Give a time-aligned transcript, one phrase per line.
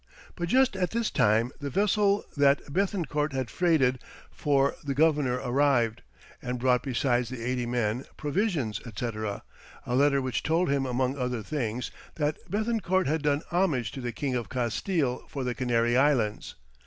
[0.35, 3.99] But just at this time, the vessel that Béthencourt had freighted
[4.31, 6.01] for the governor arrived,
[6.41, 9.39] and brought besides the eighty men, provisions, &c., a
[9.85, 14.33] letter which told him among other things that Béthencourt had done homage to the King
[14.33, 16.55] of Castille for the Canary Islands.